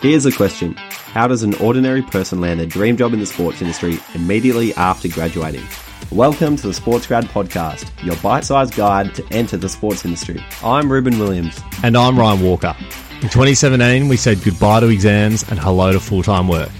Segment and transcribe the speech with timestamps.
[0.00, 3.60] Here's a question How does an ordinary person land a dream job in the sports
[3.60, 5.66] industry immediately after graduating?
[6.12, 10.40] Welcome to the SportsGrad Podcast, your bite sized guide to enter the sports industry.
[10.62, 11.60] I'm Reuben Williams.
[11.82, 12.76] And I'm Ryan Walker.
[13.22, 16.70] In 2017, we said goodbye to exams and hello to full time work.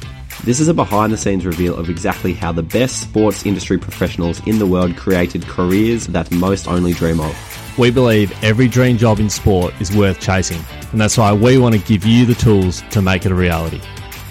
[0.45, 4.41] This is a behind the scenes reveal of exactly how the best sports industry professionals
[4.47, 7.58] in the world created careers that most only dream of.
[7.79, 10.61] We believe every dream job in sport is worth chasing,
[10.91, 13.79] and that's why we want to give you the tools to make it a reality.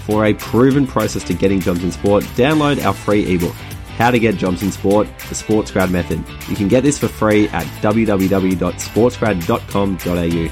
[0.06, 3.56] For a proven process to getting jobs in sport, download our free ebook,
[3.96, 6.22] How to Get Jobs in Sport, the SportsGrad Method.
[6.50, 10.48] You can get this for free at www.sportsgrad.com.au.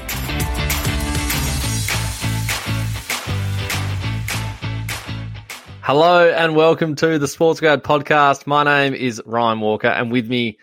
[5.82, 8.46] Hello and welcome to the SportsGrad podcast.
[8.46, 10.56] My name is Ryan Walker, and with me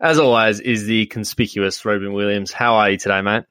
[0.00, 2.52] as always, is the conspicuous Robin Williams.
[2.52, 3.44] How are you today, mate?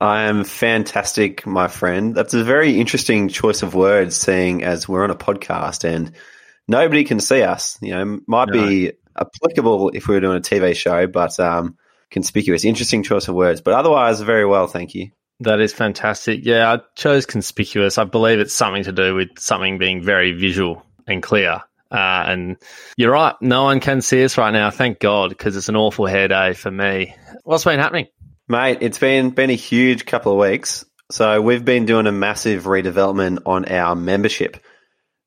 [0.00, 2.14] I am fantastic, my friend.
[2.14, 6.12] That's a very interesting choice of words, seeing as we're on a podcast and
[6.68, 7.78] nobody can see us.
[7.80, 8.52] You know, might no.
[8.52, 11.78] be applicable if we were doing a TV show, but um,
[12.10, 12.64] conspicuous.
[12.64, 15.10] Interesting choice of words, but otherwise, very well, thank you.
[15.40, 16.44] That is fantastic.
[16.44, 17.98] Yeah, I chose conspicuous.
[17.98, 21.62] I believe it's something to do with something being very visual and clear.
[21.90, 22.56] Uh, and
[22.96, 24.70] you're right, no one can see us right now.
[24.70, 27.14] Thank God, because it's an awful hair day for me.
[27.44, 28.08] What's been happening,
[28.48, 28.78] mate?
[28.80, 30.84] It's been been a huge couple of weeks.
[31.10, 34.56] So we've been doing a massive redevelopment on our membership.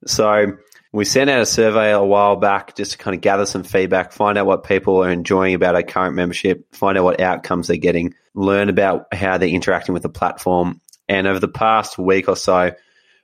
[0.05, 0.57] So
[0.91, 4.11] we sent out a survey a while back just to kind of gather some feedback,
[4.11, 7.77] find out what people are enjoying about our current membership, find out what outcomes they're
[7.77, 10.81] getting, learn about how they're interacting with the platform.
[11.07, 12.71] And over the past week or so,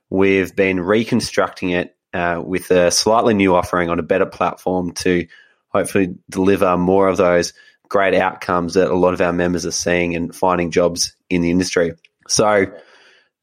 [0.08, 5.26] we've been reconstructing it uh, with a slightly new offering on a better platform to
[5.68, 7.52] hopefully deliver more of those
[7.88, 11.50] great outcomes that a lot of our members are seeing and finding jobs in the
[11.50, 11.92] industry.
[12.26, 12.72] So,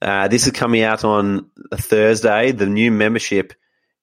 [0.02, 2.52] uh, this is coming out on Thursday.
[2.52, 3.54] The new membership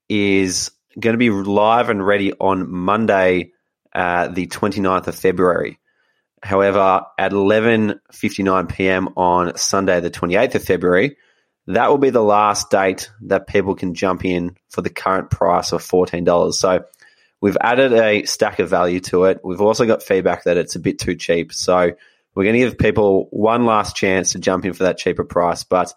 [0.08, 3.52] is going to be live and ready on Monday,
[3.92, 5.80] uh, the 29th of February.
[6.42, 9.08] However, at 11:59 p.m.
[9.16, 11.16] on Sunday, the 28th of February,
[11.76, 15.72] that will be the last date that people can jump in for the current price
[15.72, 16.54] of $14.
[16.54, 16.84] So
[17.40, 19.40] we've added a stack of value to it.
[19.44, 21.52] We've also got feedback that it's a bit too cheap.
[21.52, 21.92] So
[22.34, 25.64] we're going to give people one last chance to jump in for that cheaper price.
[25.64, 25.92] But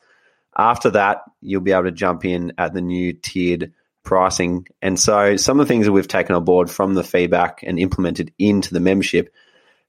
[0.57, 3.73] after that, you'll be able to jump in at the new tiered
[4.03, 4.67] pricing.
[4.81, 7.79] And so some of the things that we've taken on board from the feedback and
[7.79, 9.33] implemented into the membership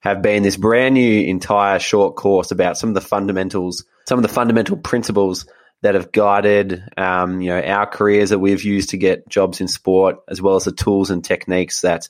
[0.00, 4.22] have been this brand new entire short course about some of the fundamentals, some of
[4.22, 5.46] the fundamental principles
[5.84, 9.68] that have guided um, you know our careers that we've used to get jobs in
[9.68, 12.08] sport, as well as the tools and techniques that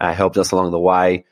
[0.00, 1.24] uh, helped us along the way.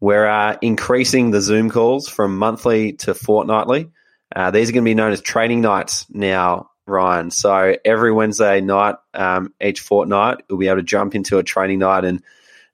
[0.00, 3.90] We're uh, increasing the Zoom calls from monthly to fortnightly.
[4.34, 7.30] Uh, these are going to be known as training nights now, Ryan.
[7.30, 11.80] So every Wednesday night, um, each fortnight, we'll be able to jump into a training
[11.80, 12.22] night and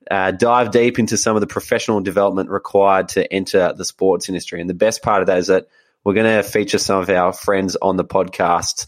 [0.08, 4.60] uh, dive deep into some of the professional development required to enter the sports industry.
[4.60, 5.66] And the best part of that is that
[6.04, 8.86] we're going to feature some of our friends on the podcast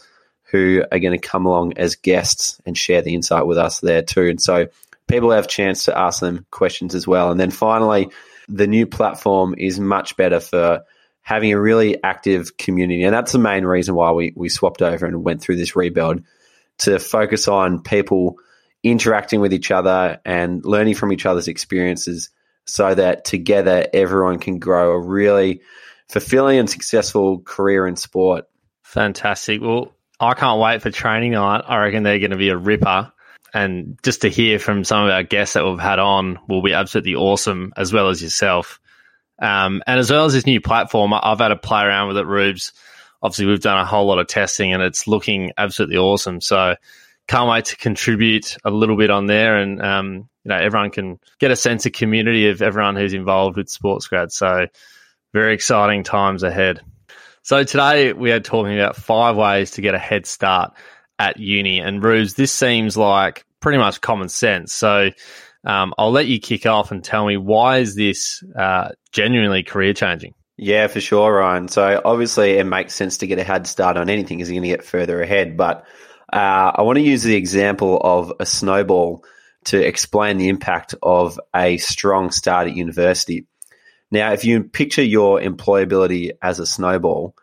[0.50, 4.02] who are going to come along as guests and share the insight with us there
[4.02, 4.26] too.
[4.26, 4.66] And so
[5.06, 7.30] people have a chance to ask them questions as well.
[7.30, 8.10] And then finally,
[8.48, 10.82] the new platform is much better for
[11.22, 13.04] having a really active community.
[13.04, 16.22] And that's the main reason why we, we swapped over and went through this rebuild
[16.78, 18.36] to focus on people
[18.82, 22.30] interacting with each other and learning from each other's experiences
[22.64, 25.60] so that together everyone can grow a really
[26.10, 28.46] fulfilling and successful career in sport.
[28.82, 29.60] Fantastic.
[29.60, 31.62] Well, I can't wait for training night.
[31.66, 33.12] I reckon they're going to be a ripper.
[33.54, 36.72] And just to hear from some of our guests that we've had on will be
[36.72, 38.80] absolutely awesome, as well as yourself.
[39.40, 42.26] Um, and as well as this new platform, I've had to play around with it,
[42.26, 42.72] Rubes.
[43.22, 46.40] Obviously, we've done a whole lot of testing and it's looking absolutely awesome.
[46.40, 46.74] So
[47.28, 51.20] can't wait to contribute a little bit on there and, um, you know, everyone can
[51.38, 54.32] get a sense of community of everyone who's involved with SportsGrad.
[54.32, 54.66] So
[55.32, 56.80] very exciting times ahead.
[57.42, 60.72] So today we are talking about five ways to get a head start
[61.18, 61.80] at uni.
[61.80, 64.72] And Rubes, this seems like pretty much common sense.
[64.72, 65.10] So
[65.64, 69.94] um, I'll let you kick off and tell me why is this uh, genuinely career
[69.94, 70.34] changing?
[70.56, 71.68] Yeah, for sure, Ryan.
[71.68, 74.70] So obviously it makes sense to get a head start on anything as you're going
[74.70, 75.56] to get further ahead.
[75.56, 75.86] But
[76.32, 79.24] uh, I want to use the example of a snowball
[79.64, 83.46] to explain the impact of a strong start at university.
[84.10, 87.36] Now, if you picture your employability as a snowball,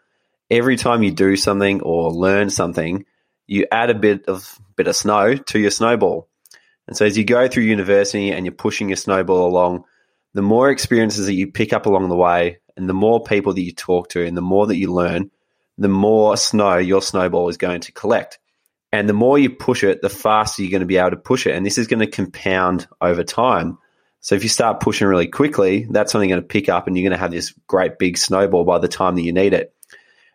[0.50, 3.06] every time you do something or learn something,
[3.46, 6.28] you add a bit of bit of snow to your snowball.
[6.88, 9.86] And so as you go through university and you're pushing your snowball along,
[10.34, 13.62] the more experiences that you pick up along the way and the more people that
[13.62, 15.32] you talk to and the more that you learn,
[15.78, 18.40] the more snow your snowball is going to collect.
[18.92, 21.46] And the more you push it, the faster you're going to be able to push
[21.46, 21.56] it.
[21.56, 23.80] And this is going to compound over time.
[24.20, 27.08] So if you start pushing really quickly, that's only going to pick up and you're
[27.08, 29.74] going to have this great big snowball by the time that you need it.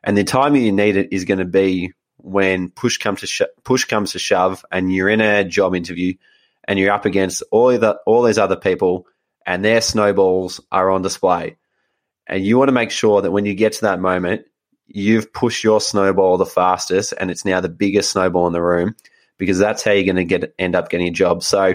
[0.04, 3.26] And the time that you need it is going to be when push comes to
[3.26, 6.14] sh- push comes to shove and you're in a job interview
[6.64, 9.06] and you're up against all the all these other people
[9.44, 11.56] and their snowballs are on display.
[12.26, 14.46] And you want to make sure that when you get to that moment,
[14.86, 18.94] you've pushed your snowball the fastest and it's now the biggest snowball in the room
[19.38, 21.42] because that's how you're going to get end up getting a job.
[21.42, 21.74] So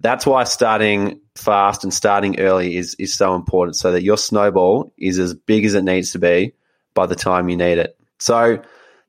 [0.00, 4.92] that's why starting fast and starting early is is so important so that your snowball
[4.98, 6.52] is as big as it needs to be
[6.94, 7.98] by the time you need it.
[8.18, 8.62] So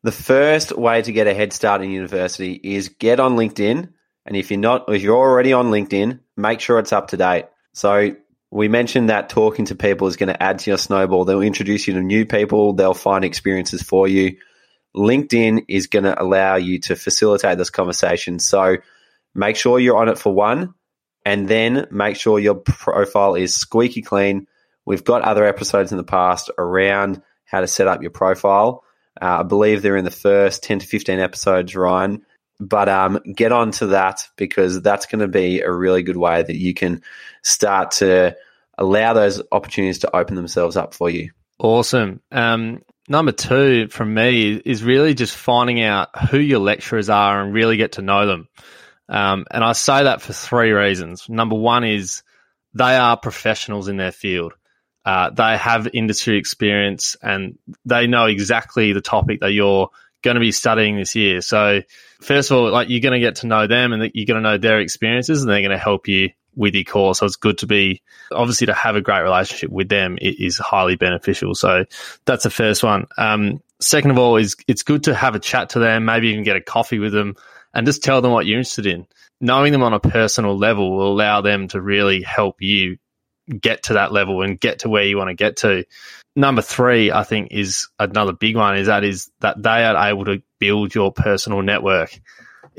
[0.03, 3.89] the first way to get a head start in university is get on LinkedIn
[4.25, 7.45] and if you're not if you're already on LinkedIn, make sure it's up to date.
[7.74, 8.15] So
[8.51, 11.25] we mentioned that talking to people is going to add to your snowball.
[11.25, 14.38] They'll introduce you to new people, they'll find experiences for you.
[14.95, 18.39] LinkedIn is going to allow you to facilitate this conversation.
[18.39, 18.77] So
[19.36, 20.74] make sure you're on it for one,
[21.30, 24.48] and then make sure your profile is squeaky clean.
[24.84, 28.84] We've got other episodes in the past around how to set up your profile.
[29.22, 32.26] Uh, I believe they're in the first 10 to 15 episodes, Ryan.
[32.60, 36.42] But um, get on to that because that's going to be a really good way
[36.42, 37.04] that you can
[37.44, 38.36] start to
[38.75, 41.30] allow those opportunities to open themselves up for you.
[41.60, 42.22] Awesome.
[42.32, 47.54] Um, number two from me is really just finding out who your lecturers are and
[47.54, 48.48] really get to know them.
[49.10, 51.28] Um, and I say that for three reasons.
[51.28, 52.24] Number one is
[52.74, 54.54] they are professionals in their field.
[55.04, 59.90] Uh, they have industry experience and they know exactly the topic that you're
[60.22, 61.42] going to be studying this year.
[61.42, 61.82] So,
[62.22, 64.48] first of all, like you're going to get to know them and you're going to
[64.48, 67.20] know their experiences and they're going to help you with your course.
[67.20, 68.02] So it's good to be
[68.32, 71.56] obviously to have a great relationship with them it is highly beneficial.
[71.56, 71.86] So
[72.26, 73.08] that's the first one.
[73.18, 76.44] Um, second of all, is it's good to have a chat to them, maybe even
[76.44, 77.36] get a coffee with them
[77.74, 79.07] and just tell them what you're interested in.
[79.42, 82.98] Knowing them on a personal level will allow them to really help you
[83.60, 85.86] get to that level and get to where you want to get to.
[86.36, 90.25] Number three, I think, is another big one is that is that they are able
[90.25, 92.19] to build your personal network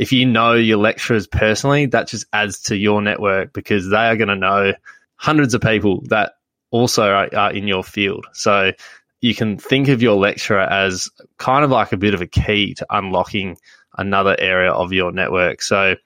[0.00, 4.16] if you know your lecturers personally, that just adds to your network because they are
[4.16, 4.72] going to know
[5.16, 6.32] hundreds of people that
[6.70, 8.26] also are, are, in your field.
[8.32, 8.72] So
[9.20, 12.72] you can think of your lecturer as kind of like a bit of a key
[12.74, 13.58] to unlocking
[13.96, 15.62] another area of your network.
[15.62, 15.96] So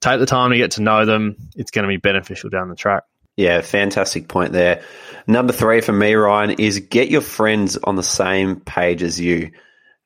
[0.00, 1.36] take the time to get to know them.
[1.56, 3.04] It's going to be beneficial down the track.
[3.36, 4.82] Yeah, fantastic point there.
[5.26, 9.50] Number three for me, Ryan, is get your friends on the same page as you.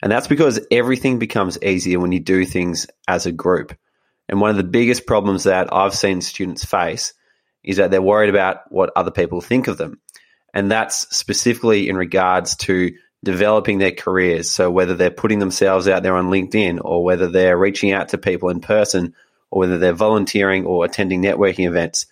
[0.02, 3.76] And that's because everything becomes easier when you do things as a group.
[4.28, 7.12] And one of the biggest problems that I've seen students face
[7.64, 10.00] is that they're worried about what other people think of them.
[10.54, 12.92] And that's specifically in regards to
[13.24, 14.50] developing their careers.
[14.50, 18.18] So whether they're putting themselves out there on LinkedIn or whether they're reaching out to
[18.18, 19.14] people in person
[19.50, 22.06] or whether they're volunteering or attending networking events,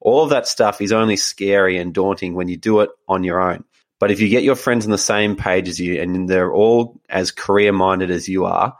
[0.00, 3.40] all of that stuff is only scary and daunting when you do it on your
[3.40, 3.64] own.
[4.00, 7.00] But if you get your friends on the same page as you and they're all
[7.08, 8.76] as career minded as you are,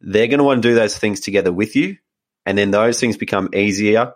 [0.00, 1.96] they're going to want to do those things together with you.
[2.46, 4.12] And then those things become easier.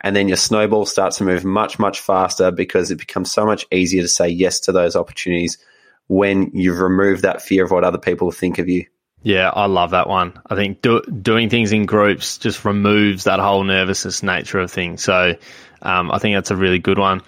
[0.00, 3.64] And then your snowball starts to move much, much faster because it becomes so much
[3.72, 5.58] easier to say yes to those opportunities
[6.08, 8.84] when you've removed that fear of what other people think of you.
[9.22, 10.40] Yeah, I love that one.
[10.46, 15.02] I think do, doing things in groups just removes that whole nervousness nature of things.
[15.02, 15.36] So
[15.80, 17.22] um, I think that's a really good one.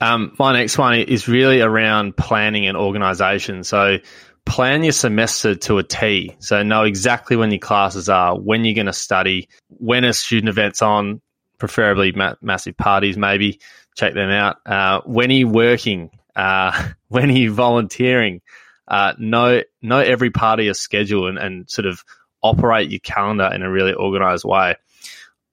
[0.00, 3.64] Um, my next one is really around planning and organisation.
[3.64, 3.98] So
[4.44, 6.36] plan your semester to a T.
[6.38, 10.48] So know exactly when your classes are, when you're going to study, when a student
[10.48, 11.20] events on,
[11.58, 13.60] preferably ma- massive parties, maybe
[13.96, 14.58] check them out.
[14.64, 16.10] Uh, when are you working?
[16.36, 18.42] Uh, when are you volunteering?
[18.86, 22.04] Uh, know know every part of your schedule and, and sort of
[22.40, 24.76] operate your calendar in a really organized way.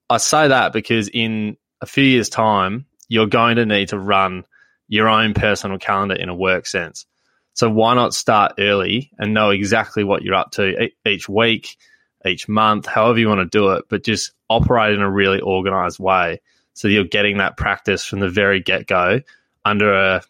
[0.08, 4.44] I say that because in a few years' time, you're going to need to run
[4.86, 7.06] your own personal calendar in a work sense.
[7.54, 11.76] So why not start early and know exactly what you're up to each week,
[12.24, 15.98] each month, however you want to do it, but just operate in a really organized
[15.98, 16.40] way
[16.74, 19.20] so you're getting that practice from the very get go
[19.64, 20.22] under a,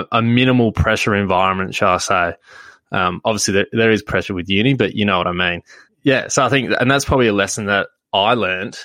[0.00, 2.34] a, a, minimal pressure environment, shall I say.
[2.92, 5.62] Um, obviously, there, there is pressure with uni, but you know what I mean.
[6.02, 8.78] Yeah, so I think, and that's probably a lesson that I learned.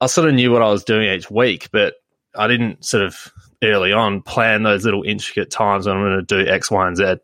[0.00, 1.94] I sort of knew what I was doing each week, but
[2.36, 6.44] I didn't sort of early on plan those little intricate times when I'm going to
[6.44, 7.16] do X, Y, and Z,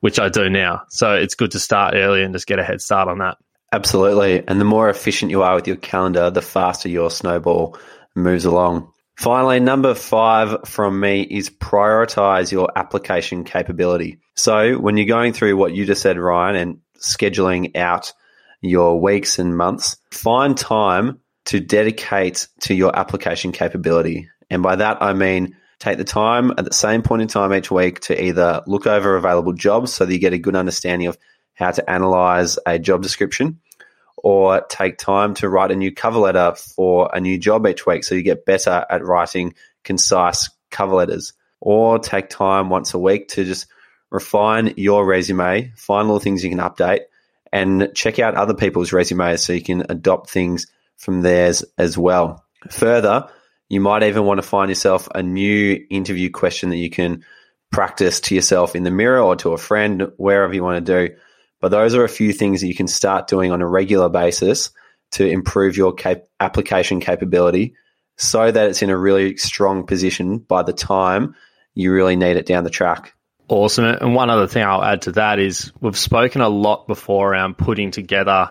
[0.00, 0.82] which I do now.
[0.88, 3.36] So it's good to start early and just get a head start on that.
[3.72, 4.42] Absolutely.
[4.46, 7.78] And the more efficient you are with your calendar, the faster your snowball
[8.14, 8.92] moves along.
[9.16, 14.18] Finally, number five from me is prioritize your application capability.
[14.34, 18.12] So when you're going through what you just said, Ryan, and scheduling out
[18.60, 24.28] your weeks and months, find time to dedicate to your application capability.
[24.50, 27.70] And by that, I mean take the time at the same point in time each
[27.70, 31.16] week to either look over available jobs so that you get a good understanding of
[31.54, 33.60] how to analyze a job description
[34.16, 38.04] or take time to write a new cover letter for a new job each week
[38.04, 39.54] so you get better at writing
[39.84, 43.66] concise cover letters or take time once a week to just
[44.10, 47.00] refine your resume, find little things you can update
[47.52, 52.44] and check out other people's resumes so you can adopt things from theirs as well.
[52.70, 53.28] Further,
[53.68, 57.24] you might even want to find yourself a new interview question that you can
[57.72, 61.14] practice to yourself in the mirror or to a friend, wherever you want to do.
[61.60, 64.70] But those are a few things that you can start doing on a regular basis
[65.12, 67.74] to improve your cap- application capability
[68.16, 71.34] so that it's in a really strong position by the time
[71.74, 73.14] you really need it down the track.
[73.48, 73.84] Awesome.
[73.84, 77.56] And one other thing I'll add to that is we've spoken a lot before around
[77.56, 78.50] putting together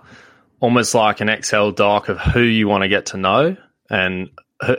[0.60, 3.58] almost like an Excel doc of who you want to get to know
[3.90, 4.30] and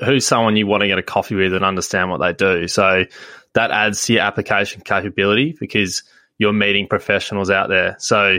[0.04, 2.66] who's someone you want to get a coffee with and understand what they do.
[2.66, 3.04] So
[3.52, 6.02] that adds to your application capability because
[6.38, 7.96] you're meeting professionals out there.
[7.98, 8.38] So